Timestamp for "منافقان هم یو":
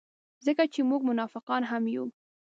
1.09-2.05